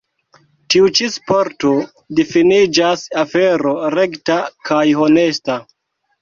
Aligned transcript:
Tiu 0.73 0.87
ĉi 0.99 1.09
sporto 1.15 1.73
difiniĝas 2.19 3.03
afero 3.25 3.75
rekta 3.97 4.39
kaj 4.71 4.83
honesta. 5.03 5.61